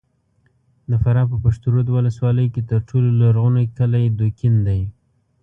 [0.89, 4.81] د فراه په پشترود ولسوالۍ کې تر ټولو لرغونی کلی دوکین دی!